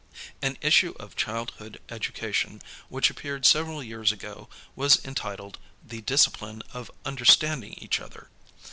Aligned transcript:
An 0.41 0.57
issue 0.61 0.95
of 0.99 1.15
Childhood 1.15 1.79
Education' 1.89 2.59
which 2.89 3.11
appeared 3.11 3.45
several 3.45 3.83
years 3.83 4.11
ago 4.11 4.49
was 4.75 5.05
entitled 5.05 5.59
"The 5.85 6.01
Discipline 6.01 6.63
of 6.73 6.89
Understanding 7.05 7.73
Each 7.77 7.99
Other."' 7.99 8.27